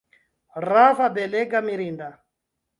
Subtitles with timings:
[0.65, 2.11] Rava, belega, mirinda!